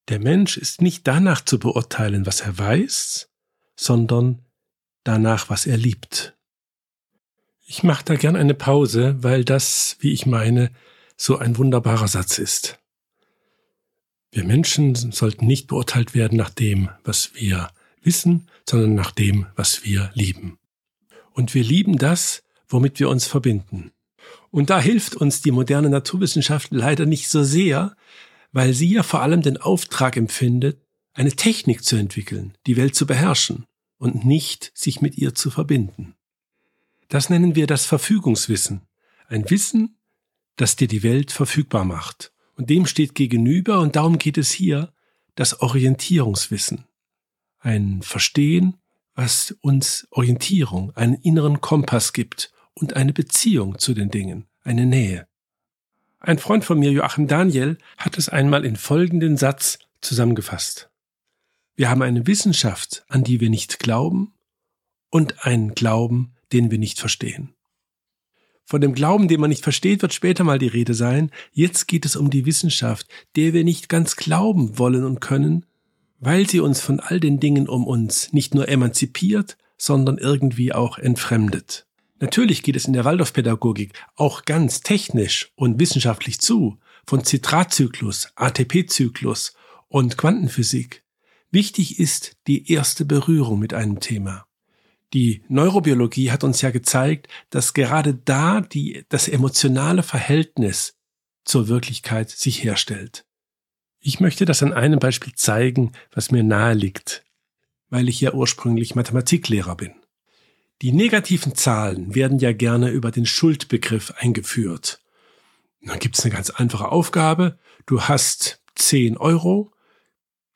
Der 0.09 0.19
Mensch 0.19 0.57
ist 0.57 0.83
nicht 0.83 1.07
danach 1.07 1.45
zu 1.45 1.59
beurteilen, 1.59 2.27
was 2.27 2.41
er 2.41 2.59
weiß, 2.59 3.31
sondern 3.77 4.45
danach, 5.05 5.49
was 5.49 5.67
er 5.67 5.77
liebt. 5.77 6.37
Ich 7.65 7.85
mache 7.85 8.05
da 8.05 8.17
gern 8.17 8.35
eine 8.35 8.55
Pause, 8.55 9.23
weil 9.23 9.45
das, 9.45 9.97
wie 10.01 10.13
ich 10.13 10.27
meine, 10.27 10.73
so 11.17 11.39
ein 11.39 11.57
wunderbarer 11.57 12.09
Satz 12.09 12.39
ist. 12.39 12.81
Wir 14.33 14.45
Menschen 14.45 14.95
sollten 14.95 15.47
nicht 15.47 15.69
beurteilt 15.69 16.15
werden 16.15 16.37
nach 16.37 16.51
dem, 16.51 16.89
was 17.05 17.35
wir 17.35 17.71
wissen, 18.03 18.49
sondern 18.69 18.95
nach 18.95 19.13
dem, 19.13 19.47
was 19.55 19.85
wir 19.85 20.11
lieben. 20.15 20.59
Und 21.33 21.55
wir 21.55 21.63
lieben 21.63 21.97
das, 21.97 22.43
womit 22.69 23.01
wir 23.01 23.09
uns 23.09 23.27
verbinden. 23.27 23.93
Und 24.51 24.71
da 24.71 24.81
hilft 24.81 25.15
uns 25.15 25.43
die 25.43 25.51
moderne 25.51 25.91
Naturwissenschaft 25.91 26.69
leider 26.73 27.07
nicht 27.07 27.29
so 27.29 27.43
sehr, 27.43 27.95
weil 28.53 28.75
sie 28.75 28.93
ja 28.93 29.03
vor 29.03 29.23
allem 29.23 29.43
den 29.43 29.57
Auftrag 29.57 30.17
empfindet, 30.17 30.81
eine 31.13 31.33
Technik 31.33 31.85
zu 31.85 31.97
entwickeln, 31.97 32.57
die 32.67 32.77
Welt 32.77 32.95
zu 32.95 33.07
beherrschen 33.07 33.67
und 33.99 34.25
nicht 34.25 34.73
sich 34.75 35.01
mit 35.01 35.17
ihr 35.19 35.35
zu 35.35 35.51
verbinden. 35.51 36.15
Das 37.09 37.29
nennen 37.29 37.55
wir 37.55 37.67
das 37.67 37.87
Verfügungswissen. 37.87 38.83
Ein 39.29 39.49
Wissen, 39.51 39.97
das 40.57 40.77
dir 40.77 40.89
die 40.89 41.03
Welt 41.03 41.33
verfügbar 41.33 41.85
macht. 41.85 42.33
Und 42.57 42.71
dem 42.71 42.87
steht 42.87 43.15
gegenüber, 43.15 43.81
und 43.81 43.97
darum 43.97 44.19
geht 44.19 44.39
es 44.39 44.51
hier, 44.51 44.93
das 45.35 45.61
Orientierungswissen. 45.61 46.85
Ein 47.59 48.03
Verstehen, 48.03 48.77
was 49.21 49.55
uns 49.61 50.09
Orientierung, 50.13 50.97
einen 50.97 51.13
inneren 51.13 51.61
Kompass 51.61 52.15
gibt 52.15 52.55
und 52.73 52.97
eine 52.97 53.13
Beziehung 53.13 53.79
zu 53.79 53.93
den 53.93 54.11
Dingen, 54.11 54.47
eine 54.63 54.87
Nähe. 54.87 55.29
Ein 56.21 56.39
Freund 56.39 56.65
von 56.65 56.79
mir, 56.79 56.91
Joachim 56.91 57.27
Daniel, 57.27 57.77
hat 57.99 58.17
es 58.17 58.31
einmal 58.31 58.65
in 58.65 58.77
folgenden 58.77 59.37
Satz 59.37 59.79
zusammengefasst. 60.01 60.89
Wir 61.77 61.91
haben 61.91 62.01
eine 62.01 62.27
Wissenschaft, 62.27 63.05
an 63.09 63.23
die 63.23 63.41
wir 63.41 63.51
nicht 63.51 63.79
glauben, 63.79 64.33
und 65.11 65.45
einen 65.45 65.75
Glauben, 65.75 66.33
den 66.55 66.71
wir 66.71 66.79
nicht 66.79 66.99
verstehen. 66.99 67.53
Von 68.65 68.81
dem 68.81 68.95
Glauben, 68.95 69.29
den 69.29 69.41
man 69.41 69.51
nicht 69.51 69.65
versteht, 69.65 70.01
wird 70.01 70.15
später 70.15 70.45
mal 70.45 70.59
die 70.59 70.69
Rede 70.69 70.95
sein. 70.95 71.31
Jetzt 71.53 71.89
geht 71.89 72.07
es 72.07 72.17
um 72.17 72.31
die 72.31 72.47
Wissenschaft, 72.47 73.07
der 73.37 73.53
wir 73.53 73.65
nicht 73.65 73.91
ganz 73.91 74.17
glauben 74.17 74.79
wollen 74.79 75.05
und 75.05 75.21
können, 75.21 75.67
weil 76.21 76.49
sie 76.49 76.61
uns 76.61 76.81
von 76.81 77.01
all 77.01 77.19
den 77.19 77.41
Dingen 77.41 77.69
um 77.69 77.87
uns 77.87 78.33
nicht 78.33 78.55
nur 78.55 78.69
emanzipiert, 78.69 79.57
sondern 79.77 80.19
irgendwie 80.19 80.73
auch 80.73 80.99
entfremdet. 80.99 81.87
Natürlich 82.21 82.63
geht 82.63 82.77
es 82.77 82.85
in 82.85 82.93
der 82.93 83.07
Waldorfpädagogik 83.07 83.95
auch 84.15 84.45
ganz 84.45 84.83
technisch 84.83 85.53
und 85.57 85.81
wissenschaftlich 85.81 86.39
zu, 86.39 86.79
von 87.07 87.25
Zitratzyklus, 87.25 88.29
ATP-Zyklus 88.37 89.55
und 89.89 90.19
Quantenphysik. 90.19 91.03
Wichtig 91.51 91.99
ist 91.99 92.37
die 92.47 92.71
erste 92.71 93.07
Berührung 93.07 93.59
mit 93.59 93.73
einem 93.73 94.01
Thema. 94.01 94.47
Die 95.15 95.43
Neurobiologie 95.49 96.31
hat 96.31 96.45
uns 96.45 96.61
ja 96.61 96.71
gezeigt, 96.71 97.27
dass 97.49 97.75
gerade 97.75 98.15
da 98.15 98.61
die, 98.61 99.05
das 99.09 99.27
emotionale 99.27 100.03
Verhältnis 100.03 100.95
zur 101.45 101.69
Wirklichkeit 101.69 102.31
sich 102.31 102.63
herstellt. 102.63 103.25
Ich 104.03 104.19
möchte 104.19 104.47
das 104.47 104.63
an 104.63 104.73
einem 104.73 104.99
Beispiel 104.99 105.35
zeigen, 105.35 105.93
was 106.11 106.31
mir 106.31 106.43
nahe 106.43 106.73
liegt, 106.73 107.23
weil 107.91 108.09
ich 108.09 108.21
ja 108.21 108.33
ursprünglich 108.33 108.95
Mathematiklehrer 108.95 109.77
bin. 109.77 109.93
Die 110.81 110.93
negativen 110.93 111.55
Zahlen 111.55 112.15
werden 112.15 112.39
ja 112.39 112.53
gerne 112.53 112.89
über 112.89 113.11
den 113.11 113.27
Schuldbegriff 113.27 114.15
eingeführt. 114.17 115.03
Dann 115.83 115.99
gibt 115.99 116.19
es 116.19 116.25
eine 116.25 116.33
ganz 116.33 116.49
einfache 116.49 116.91
Aufgabe. 116.91 117.59
Du 117.85 118.03
hast 118.03 118.63
10 118.77 119.19
Euro, 119.19 119.73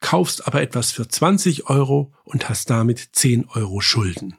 kaufst 0.00 0.46
aber 0.46 0.62
etwas 0.62 0.92
für 0.92 1.06
20 1.06 1.68
Euro 1.68 2.14
und 2.24 2.48
hast 2.48 2.70
damit 2.70 3.10
10 3.12 3.48
Euro 3.50 3.82
Schulden. 3.82 4.38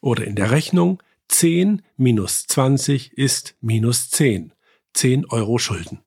Oder 0.00 0.24
in 0.24 0.36
der 0.36 0.52
Rechnung 0.52 1.02
10 1.26 1.82
minus 1.96 2.46
20 2.46 3.14
ist 3.14 3.56
minus 3.60 4.10
10. 4.10 4.52
10 4.94 5.26
Euro 5.26 5.58
Schulden. 5.58 6.00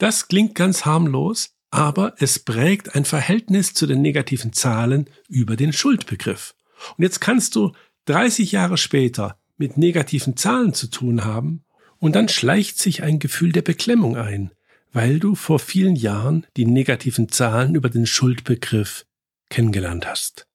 Das 0.00 0.28
klingt 0.28 0.54
ganz 0.54 0.86
harmlos, 0.86 1.50
aber 1.70 2.14
es 2.16 2.38
prägt 2.38 2.94
ein 2.94 3.04
Verhältnis 3.04 3.74
zu 3.74 3.86
den 3.86 4.00
negativen 4.00 4.54
Zahlen 4.54 5.10
über 5.28 5.56
den 5.56 5.74
Schuldbegriff. 5.74 6.54
Und 6.96 7.02
jetzt 7.02 7.20
kannst 7.20 7.54
du 7.54 7.72
30 8.06 8.50
Jahre 8.50 8.78
später 8.78 9.38
mit 9.58 9.76
negativen 9.76 10.38
Zahlen 10.38 10.72
zu 10.72 10.86
tun 10.86 11.24
haben, 11.24 11.64
und 11.98 12.16
dann 12.16 12.30
schleicht 12.30 12.78
sich 12.78 13.02
ein 13.02 13.18
Gefühl 13.18 13.52
der 13.52 13.60
Beklemmung 13.60 14.16
ein, 14.16 14.52
weil 14.90 15.20
du 15.20 15.34
vor 15.34 15.58
vielen 15.58 15.96
Jahren 15.96 16.46
die 16.56 16.64
negativen 16.64 17.28
Zahlen 17.28 17.74
über 17.74 17.90
den 17.90 18.06
Schuldbegriff 18.06 19.04
kennengelernt 19.50 20.06
hast. 20.06 20.48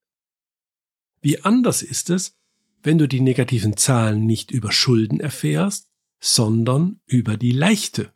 Wie 1.21 1.43
anders 1.43 1.83
ist 1.83 2.09
es, 2.09 2.33
wenn 2.81 2.97
du 2.97 3.07
die 3.07 3.21
negativen 3.21 3.77
Zahlen 3.77 4.25
nicht 4.25 4.49
über 4.49 4.71
Schulden 4.71 5.19
erfährst, 5.19 5.87
sondern 6.19 6.99
über 7.05 7.37
die 7.37 7.51
Leichte. 7.51 8.11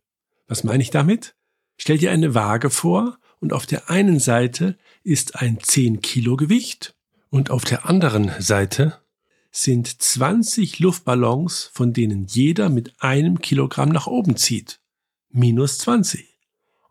Was 0.49 0.63
meine 0.63 0.81
ich 0.81 0.89
damit? 0.89 1.35
Stell 1.77 1.99
dir 1.99 2.11
eine 2.11 2.33
Waage 2.33 2.71
vor 2.71 3.19
und 3.39 3.53
auf 3.53 3.67
der 3.67 3.89
einen 3.89 4.19
Seite 4.19 4.77
ist 5.03 5.35
ein 5.35 5.59
10 5.61 6.01
Kilo 6.01 6.35
Gewicht 6.35 6.95
und 7.29 7.51
auf 7.51 7.63
der 7.63 7.85
anderen 7.85 8.31
Seite 8.39 8.99
sind 9.51 10.01
20 10.01 10.79
Luftballons, 10.79 11.69
von 11.71 11.93
denen 11.93 12.25
jeder 12.25 12.69
mit 12.69 12.99
einem 12.99 13.39
Kilogramm 13.39 13.89
nach 13.89 14.07
oben 14.07 14.37
zieht. 14.37 14.81
Minus 15.29 15.77
20. 15.77 16.25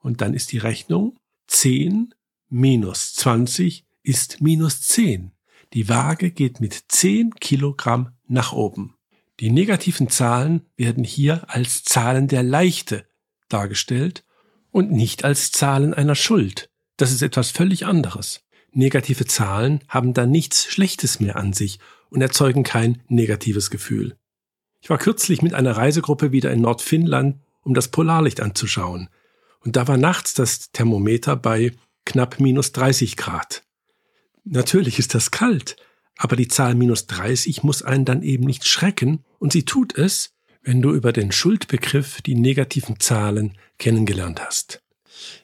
Und 0.01 0.21
dann 0.21 0.35
ist 0.35 0.53
die 0.53 0.59
Rechnung 0.59 1.19
10 1.49 2.15
minus 2.49 3.15
20 3.15 3.85
ist 4.05 4.41
minus 4.41 4.83
10. 4.83 5.33
Die 5.73 5.89
Waage 5.89 6.31
geht 6.31 6.61
mit 6.61 6.85
10 6.87 7.35
Kilogramm 7.35 8.13
nach 8.29 8.53
oben. 8.53 8.95
Die 9.41 9.51
negativen 9.51 10.09
Zahlen 10.09 10.65
werden 10.77 11.03
hier 11.03 11.51
als 11.51 11.83
Zahlen 11.83 12.29
der 12.29 12.45
Leichte 12.45 13.08
dargestellt 13.49 14.25
und 14.71 14.91
nicht 14.91 15.25
als 15.25 15.51
Zahlen 15.53 15.95
einer 15.95 16.15
Schuld. 16.15 16.71
Das 16.97 17.13
ist 17.13 17.23
etwas 17.23 17.51
völlig 17.51 17.87
anderes. 17.87 18.43
Negative 18.73 19.27
Zahlen 19.27 19.81
haben 19.89 20.15
da 20.15 20.27
nichts 20.27 20.67
Schlechtes 20.67 21.21
mehr 21.21 21.37
an 21.37 21.53
sich 21.53 21.79
und 22.11 22.21
erzeugen 22.21 22.65
kein 22.65 23.03
negatives 23.09 23.71
Gefühl. 23.71 24.17
Ich 24.81 24.91
war 24.91 24.99
kürzlich 24.99 25.43
mit 25.43 25.55
einer 25.55 25.77
Reisegruppe 25.77 26.33
wieder 26.33 26.53
in 26.53 26.61
Nordfinnland, 26.61 27.41
um 27.63 27.75
das 27.75 27.89
Polarlicht 27.89 28.41
anzuschauen. 28.41 29.09
Und 29.61 29.77
da 29.77 29.89
war 29.89 29.97
nachts 29.97 30.35
das 30.35 30.71
Thermometer 30.71 31.37
bei 31.37 31.73
knapp 32.05 32.41
minus 32.41 32.73
30 32.73 33.17
Grad. 33.17 33.65
Natürlich 34.45 34.99
ist 34.99 35.15
das 35.15 35.31
kalt, 35.31 35.77
aber 36.17 36.37
die 36.37 36.49
Zahl 36.49 36.75
minus 36.75 37.07
30 37.07 37.63
muss 37.63 37.83
einen 37.83 38.05
dann 38.05 38.23
eben 38.23 38.45
nicht 38.45 38.67
schrecken, 38.67 39.25
und 39.39 39.53
sie 39.53 39.65
tut 39.65 39.97
es, 39.97 40.35
wenn 40.63 40.83
du 40.83 40.93
über 40.93 41.13
den 41.13 41.33
Schuldbegriff 41.33 42.23
die 42.23 42.35
negativen 42.35 43.01
Zahlen 43.01 43.57
kennengelernt 43.79 44.41
hast. 44.41 44.83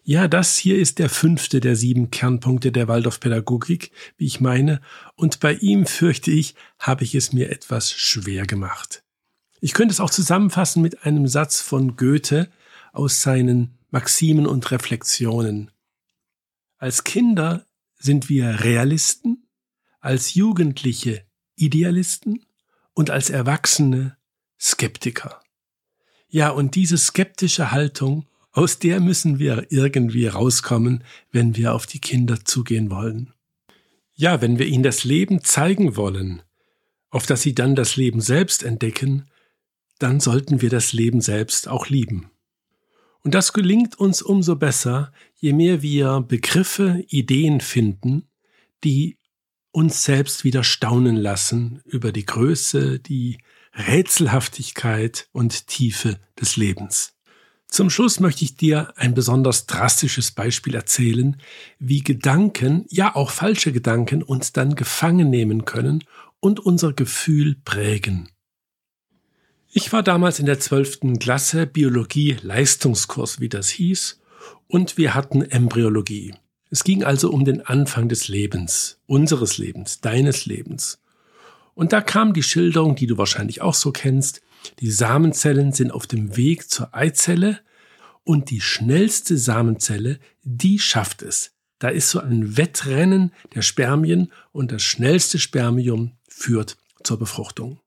Ja, 0.02 0.28
das 0.28 0.56
hier 0.56 0.78
ist 0.78 0.98
der 0.98 1.08
fünfte 1.08 1.60
der 1.60 1.76
sieben 1.76 2.10
Kernpunkte 2.10 2.70
der 2.72 2.88
Waldorfpädagogik, 2.88 3.90
wie 4.16 4.26
ich 4.26 4.40
meine, 4.40 4.80
und 5.16 5.40
bei 5.40 5.54
ihm, 5.54 5.86
fürchte 5.86 6.30
ich, 6.30 6.54
habe 6.78 7.04
ich 7.04 7.14
es 7.14 7.32
mir 7.32 7.50
etwas 7.50 7.90
schwer 7.90 8.46
gemacht. 8.46 9.02
Ich 9.60 9.72
könnte 9.72 9.92
es 9.92 10.00
auch 10.00 10.10
zusammenfassen 10.10 10.82
mit 10.82 11.04
einem 11.04 11.26
Satz 11.26 11.60
von 11.60 11.96
Goethe 11.96 12.50
aus 12.92 13.22
seinen 13.22 13.78
Maximen 13.90 14.46
und 14.46 14.70
Reflexionen. 14.70 15.70
Als 16.76 17.04
Kinder 17.04 17.66
sind 17.96 18.28
wir 18.28 18.62
Realisten, 18.62 19.48
als 20.00 20.34
Jugendliche 20.34 21.24
Idealisten 21.56 22.44
und 22.92 23.10
als 23.10 23.30
Erwachsene 23.30 24.16
Skeptiker. 24.64 25.42
Ja, 26.26 26.48
und 26.48 26.74
diese 26.74 26.96
skeptische 26.96 27.70
Haltung, 27.70 28.26
aus 28.50 28.78
der 28.78 28.98
müssen 28.98 29.38
wir 29.38 29.66
irgendwie 29.68 30.26
rauskommen, 30.26 31.04
wenn 31.30 31.54
wir 31.54 31.74
auf 31.74 31.84
die 31.84 31.98
Kinder 31.98 32.46
zugehen 32.46 32.90
wollen. 32.90 33.34
Ja, 34.14 34.40
wenn 34.40 34.58
wir 34.58 34.64
ihnen 34.64 34.82
das 34.82 35.04
Leben 35.04 35.44
zeigen 35.44 35.96
wollen, 35.96 36.42
auf 37.10 37.26
das 37.26 37.42
sie 37.42 37.54
dann 37.54 37.74
das 37.76 37.96
Leben 37.96 38.22
selbst 38.22 38.62
entdecken, 38.62 39.28
dann 39.98 40.18
sollten 40.18 40.62
wir 40.62 40.70
das 40.70 40.94
Leben 40.94 41.20
selbst 41.20 41.68
auch 41.68 41.88
lieben. 41.88 42.30
Und 43.20 43.34
das 43.34 43.52
gelingt 43.52 43.98
uns 43.98 44.22
umso 44.22 44.56
besser, 44.56 45.12
je 45.34 45.52
mehr 45.52 45.82
wir 45.82 46.24
Begriffe, 46.26 47.04
Ideen 47.08 47.60
finden, 47.60 48.28
die 48.82 49.18
uns 49.72 50.04
selbst 50.04 50.42
wieder 50.42 50.64
staunen 50.64 51.16
lassen 51.16 51.82
über 51.84 52.12
die 52.12 52.24
Größe, 52.24 52.98
die 52.98 53.38
Rätselhaftigkeit 53.76 55.28
und 55.32 55.66
Tiefe 55.66 56.18
des 56.40 56.56
Lebens. 56.56 57.14
Zum 57.68 57.90
Schluss 57.90 58.20
möchte 58.20 58.44
ich 58.44 58.56
dir 58.56 58.92
ein 58.96 59.14
besonders 59.14 59.66
drastisches 59.66 60.30
Beispiel 60.30 60.76
erzählen, 60.76 61.36
wie 61.80 62.04
Gedanken, 62.04 62.86
ja 62.88 63.16
auch 63.16 63.30
falsche 63.30 63.72
Gedanken, 63.72 64.22
uns 64.22 64.52
dann 64.52 64.76
gefangen 64.76 65.28
nehmen 65.28 65.64
können 65.64 66.04
und 66.38 66.60
unser 66.60 66.92
Gefühl 66.92 67.56
prägen. 67.64 68.28
Ich 69.72 69.92
war 69.92 70.04
damals 70.04 70.38
in 70.38 70.46
der 70.46 70.60
zwölften 70.60 71.18
Klasse 71.18 71.66
Biologie 71.66 72.36
Leistungskurs, 72.42 73.40
wie 73.40 73.48
das 73.48 73.70
hieß, 73.70 74.20
und 74.68 74.96
wir 74.96 75.14
hatten 75.14 75.42
Embryologie. 75.42 76.34
Es 76.70 76.84
ging 76.84 77.02
also 77.02 77.30
um 77.30 77.44
den 77.44 77.60
Anfang 77.60 78.08
des 78.08 78.28
Lebens, 78.28 79.00
unseres 79.06 79.58
Lebens, 79.58 80.00
deines 80.00 80.46
Lebens. 80.46 81.00
Und 81.74 81.92
da 81.92 82.00
kam 82.00 82.32
die 82.32 82.42
Schilderung, 82.42 82.94
die 82.94 83.06
du 83.06 83.18
wahrscheinlich 83.18 83.62
auch 83.62 83.74
so 83.74 83.92
kennst. 83.92 84.42
Die 84.80 84.90
Samenzellen 84.90 85.72
sind 85.72 85.90
auf 85.90 86.06
dem 86.06 86.36
Weg 86.36 86.70
zur 86.70 86.94
Eizelle 86.94 87.60
und 88.22 88.50
die 88.50 88.60
schnellste 88.60 89.36
Samenzelle, 89.36 90.18
die 90.42 90.78
schafft 90.78 91.22
es. 91.22 91.52
Da 91.78 91.88
ist 91.88 92.10
so 92.10 92.20
ein 92.20 92.56
Wettrennen 92.56 93.32
der 93.54 93.62
Spermien 93.62 94.32
und 94.52 94.72
das 94.72 94.82
schnellste 94.82 95.38
Spermium 95.38 96.12
führt 96.28 96.78
zur 97.02 97.18
Befruchtung. 97.18 97.80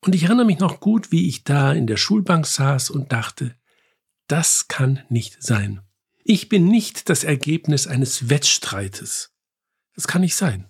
Und 0.00 0.14
ich 0.14 0.24
erinnere 0.24 0.44
mich 0.44 0.58
noch 0.58 0.80
gut, 0.80 1.10
wie 1.12 1.28
ich 1.28 1.44
da 1.44 1.72
in 1.72 1.86
der 1.86 1.96
Schulbank 1.96 2.46
saß 2.46 2.90
und 2.90 3.12
dachte, 3.12 3.54
das 4.26 4.68
kann 4.68 5.02
nicht 5.08 5.42
sein. 5.42 5.80
Ich 6.24 6.48
bin 6.48 6.68
nicht 6.68 7.08
das 7.08 7.24
Ergebnis 7.24 7.86
eines 7.86 8.28
Wettstreites. 8.28 9.32
Das 9.94 10.06
kann 10.06 10.20
nicht 10.20 10.36
sein. 10.36 10.66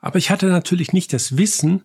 Aber 0.00 0.18
ich 0.18 0.30
hatte 0.30 0.46
natürlich 0.46 0.92
nicht 0.92 1.12
das 1.12 1.36
Wissen, 1.36 1.84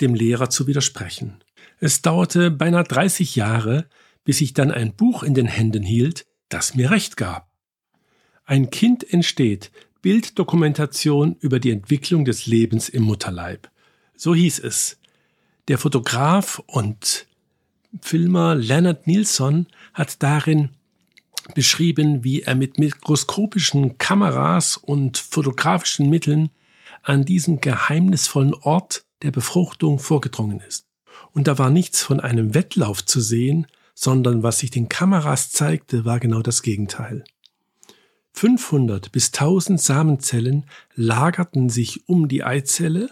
dem 0.00 0.14
Lehrer 0.14 0.50
zu 0.50 0.66
widersprechen. 0.66 1.42
Es 1.78 2.02
dauerte 2.02 2.50
beinahe 2.50 2.84
30 2.84 3.36
Jahre, 3.36 3.86
bis 4.24 4.40
ich 4.40 4.54
dann 4.54 4.70
ein 4.70 4.94
Buch 4.94 5.22
in 5.22 5.34
den 5.34 5.46
Händen 5.46 5.82
hielt, 5.82 6.26
das 6.48 6.74
mir 6.74 6.90
recht 6.90 7.16
gab. 7.16 7.50
Ein 8.44 8.70
Kind 8.70 9.10
entsteht, 9.10 9.70
Bilddokumentation 10.02 11.36
über 11.40 11.60
die 11.60 11.70
Entwicklung 11.70 12.24
des 12.24 12.46
Lebens 12.46 12.88
im 12.88 13.04
Mutterleib. 13.04 13.70
So 14.16 14.34
hieß 14.34 14.58
es. 14.60 14.98
Der 15.68 15.78
Fotograf 15.78 16.62
und 16.66 17.26
Filmer 18.00 18.54
Leonard 18.54 19.06
Nilsson 19.06 19.66
hat 19.94 20.22
darin 20.22 20.70
beschrieben, 21.54 22.24
wie 22.24 22.42
er 22.42 22.54
mit 22.54 22.78
mikroskopischen 22.78 23.98
Kameras 23.98 24.76
und 24.76 25.18
fotografischen 25.18 26.10
Mitteln 26.10 26.50
an 27.04 27.24
diesen 27.24 27.60
geheimnisvollen 27.60 28.54
Ort 28.54 29.04
der 29.22 29.30
Befruchtung 29.30 29.98
vorgedrungen 29.98 30.60
ist. 30.60 30.86
Und 31.32 31.46
da 31.46 31.58
war 31.58 31.70
nichts 31.70 32.02
von 32.02 32.20
einem 32.20 32.54
Wettlauf 32.54 33.04
zu 33.04 33.20
sehen, 33.20 33.66
sondern 33.94 34.42
was 34.42 34.58
sich 34.58 34.70
den 34.70 34.88
Kameras 34.88 35.50
zeigte, 35.50 36.04
war 36.04 36.18
genau 36.18 36.42
das 36.42 36.62
Gegenteil. 36.62 37.24
500 38.32 39.12
bis 39.12 39.28
1000 39.28 39.80
Samenzellen 39.80 40.64
lagerten 40.96 41.68
sich 41.68 42.08
um 42.08 42.26
die 42.26 42.42
Eizelle 42.42 43.10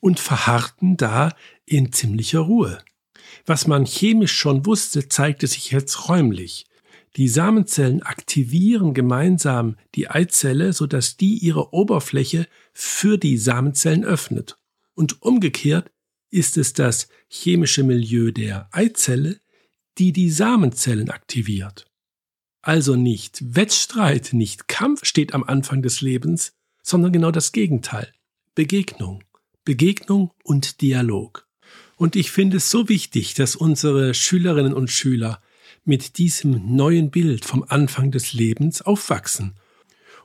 und 0.00 0.18
verharrten 0.18 0.96
da 0.96 1.34
in 1.66 1.92
ziemlicher 1.92 2.40
Ruhe. 2.40 2.78
Was 3.44 3.66
man 3.66 3.84
chemisch 3.84 4.32
schon 4.32 4.64
wusste, 4.64 5.08
zeigte 5.08 5.46
sich 5.46 5.72
jetzt 5.72 6.08
räumlich. 6.08 6.65
Die 7.16 7.28
Samenzellen 7.28 8.02
aktivieren 8.02 8.92
gemeinsam 8.92 9.76
die 9.94 10.08
Eizelle, 10.08 10.74
sodass 10.74 11.16
die 11.16 11.38
ihre 11.38 11.72
Oberfläche 11.72 12.46
für 12.74 13.16
die 13.16 13.38
Samenzellen 13.38 14.04
öffnet. 14.04 14.58
Und 14.94 15.22
umgekehrt 15.22 15.90
ist 16.30 16.58
es 16.58 16.74
das 16.74 17.08
chemische 17.28 17.84
Milieu 17.84 18.32
der 18.32 18.68
Eizelle, 18.70 19.40
die 19.96 20.12
die 20.12 20.30
Samenzellen 20.30 21.08
aktiviert. 21.08 21.86
Also 22.60 22.96
nicht 22.96 23.56
Wettstreit, 23.56 24.32
nicht 24.32 24.68
Kampf 24.68 25.06
steht 25.06 25.32
am 25.32 25.44
Anfang 25.44 25.80
des 25.80 26.02
Lebens, 26.02 26.52
sondern 26.82 27.12
genau 27.12 27.30
das 27.30 27.52
Gegenteil. 27.52 28.12
Begegnung. 28.54 29.24
Begegnung 29.64 30.32
und 30.44 30.82
Dialog. 30.82 31.48
Und 31.96 32.14
ich 32.14 32.30
finde 32.30 32.58
es 32.58 32.70
so 32.70 32.90
wichtig, 32.90 33.32
dass 33.34 33.56
unsere 33.56 34.12
Schülerinnen 34.12 34.74
und 34.74 34.90
Schüler 34.90 35.40
mit 35.86 36.18
diesem 36.18 36.74
neuen 36.76 37.10
Bild 37.10 37.44
vom 37.44 37.64
Anfang 37.66 38.10
des 38.10 38.32
Lebens 38.32 38.82
aufwachsen 38.82 39.54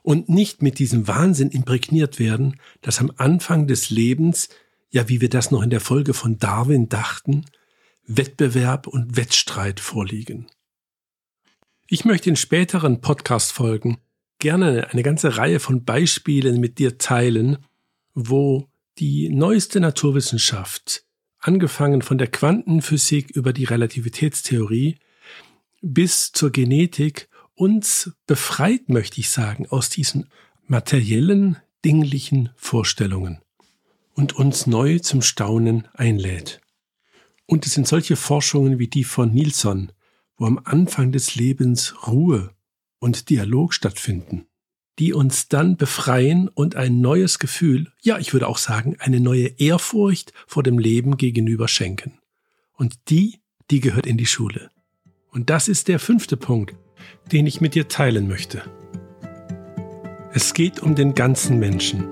und 0.02 0.30
nicht 0.30 0.62
mit 0.62 0.80
diesem 0.80 1.08
Wahnsinn 1.08 1.50
imprägniert 1.50 2.20
werden, 2.20 2.60
dass 2.82 3.00
am 3.00 3.12
Anfang 3.18 3.68
des 3.68 3.90
Lebens, 3.90 4.50
ja 4.90 5.08
wie 5.10 5.22
wir 5.22 5.30
das 5.30 5.52
noch 5.52 5.62
in 5.62 5.70
der 5.70 5.80
Folge 5.80 6.14
von 6.14 6.38
Darwin 6.38 6.90
dachten, 6.90 7.46
Wettbewerb 8.06 8.88
und 8.88 9.16
Wettstreit 9.16 9.80
vorliegen. 9.80 10.48
Ich 11.88 12.06
möchte 12.06 12.30
in 12.30 12.36
späteren 12.36 13.02
Podcast-Folgen 13.02 13.98
gerne 14.40 14.90
eine 14.92 15.04
ganze 15.04 15.38
Reihe 15.38 15.60
von 15.60 15.84
Beispielen 15.84 16.60
mit 16.60 16.80
dir 16.80 16.98
teilen, 16.98 17.58
wo 18.14 18.68
die 18.98 19.30
neueste 19.30 19.80
Naturwissenschaft, 19.80 21.06
angefangen 21.40 22.02
von 22.02 22.18
der 22.18 22.28
Quantenphysik 22.28 23.32
über 23.32 23.54
die 23.54 23.66
Relativitätstheorie, 23.66 24.98
bis 25.82 26.32
zur 26.32 26.52
Genetik 26.52 27.30
uns 27.56 28.12
befreit, 28.28 28.90
möchte 28.90 29.20
ich 29.20 29.30
sagen, 29.30 29.68
aus 29.70 29.90
diesen 29.90 30.30
materiellen, 30.66 31.58
dinglichen 31.84 32.50
Vorstellungen 32.56 33.42
und 34.14 34.34
uns 34.34 34.68
neu 34.68 35.00
zum 35.00 35.22
Staunen 35.22 35.88
einlädt. 35.94 36.62
Und 37.46 37.66
es 37.66 37.74
sind 37.74 37.88
solche 37.88 38.16
Forschungen 38.16 38.80
wie 38.80 38.88
die 38.88 39.04
von 39.04 39.34
Nilsson, 39.34 39.92
wo 40.38 40.46
am 40.46 40.60
Anfang 40.64 41.12
des 41.12 41.36
Lebens 41.36 42.08
Ruhe 42.08 42.56
und 43.00 43.30
Dialog 43.30 43.74
stattfinden, 43.74 44.48
die 45.00 45.14
uns 45.14 45.48
dann 45.50 45.76
befreien 45.76 46.48
und 46.48 46.76
ein 46.76 47.02
neues 47.02 47.40
Gefühl, 47.40 47.92
ja, 48.02 48.20
ich 48.20 48.34
würde 48.34 48.48
auch 48.48 48.58
sagen, 48.58 48.96
eine 49.00 49.20
neue 49.20 49.48
Ehrfurcht 49.60 50.34
vor 50.48 50.64
dem 50.64 50.80
Leben 50.80 51.18
gegenüber 51.18 51.68
schenken. 51.68 52.20
Und 52.74 53.10
die, 53.10 53.42
die 53.70 53.80
gehört 53.80 54.06
in 54.06 54.18
die 54.18 54.26
Schule. 54.26 54.72
Und 55.34 55.50
das 55.50 55.70
ist 55.70 55.88
der 55.88 55.98
fünfte 55.98 56.36
Punkt, 56.36 56.76
den 57.32 57.48
ich 57.48 57.62
mit 57.62 57.74
dir 57.74 57.88
teilen 57.88 58.28
möchte. 58.28 58.64
Es 60.34 60.54
geht 60.54 60.82
um 60.82 60.94
den 60.94 61.16
ganzen 61.16 61.58
Menschen. 61.58 62.06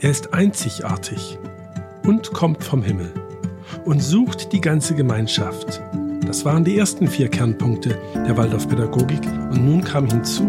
Er 0.00 0.10
ist 0.10 0.34
einzigartig 0.34 1.38
und 2.04 2.32
kommt 2.32 2.64
vom 2.64 2.82
Himmel 2.82 3.12
und 3.84 4.02
sucht 4.02 4.52
die 4.52 4.60
ganze 4.60 4.96
Gemeinschaft. 4.96 5.80
Das 6.26 6.44
waren 6.44 6.64
die 6.64 6.76
ersten 6.76 7.06
vier 7.06 7.28
Kernpunkte 7.28 7.96
der 8.14 8.36
Waldorfpädagogik 8.36 9.24
und 9.52 9.64
nun 9.64 9.84
kam 9.84 10.06
hinzu, 10.08 10.42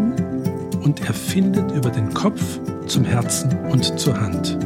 und 0.82 1.00
er 1.06 1.14
findet 1.14 1.70
über 1.72 1.90
den 1.90 2.12
Kopf 2.12 2.42
zum 2.86 3.04
Herzen 3.04 3.56
und 3.70 3.98
zur 3.98 4.20
Hand. 4.20 4.58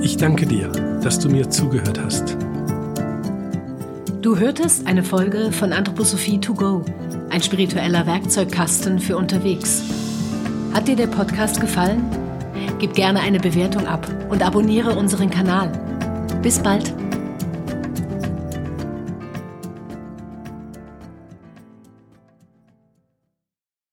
Ich 0.00 0.16
danke 0.16 0.46
dir, 0.46 0.68
dass 1.02 1.18
du 1.18 1.28
mir 1.28 1.50
zugehört 1.50 2.00
hast. 2.00 2.36
Du 4.24 4.38
hörtest 4.38 4.86
eine 4.86 5.02
Folge 5.02 5.52
von 5.52 5.74
Anthroposophie 5.74 6.40
to 6.40 6.54
go, 6.54 6.82
ein 7.28 7.42
spiritueller 7.42 8.06
Werkzeugkasten 8.06 8.98
für 8.98 9.18
unterwegs. 9.18 9.82
Hat 10.72 10.88
dir 10.88 10.96
der 10.96 11.08
Podcast 11.08 11.60
gefallen? 11.60 12.02
Gib 12.78 12.94
gerne 12.94 13.20
eine 13.20 13.38
Bewertung 13.38 13.86
ab 13.86 14.08
und 14.30 14.42
abonniere 14.42 14.96
unseren 14.96 15.28
Kanal. 15.28 15.70
Bis 16.40 16.58
bald. 16.58 17.03